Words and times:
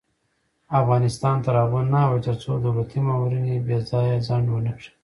افغانستان 0.81 1.37
تر 1.45 1.53
هغو 1.61 1.79
نه 1.93 1.97
ابادیږي، 2.05 2.23
ترڅو 2.27 2.51
دولتي 2.65 2.99
مامورین 3.07 3.45
بې 3.67 3.77
ځایه 3.89 4.23
ځنډ 4.27 4.45
ونه 4.49 4.71
کړي. 4.77 4.91